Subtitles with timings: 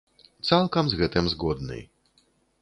[0.47, 1.79] Цалкам з гэтым згодны.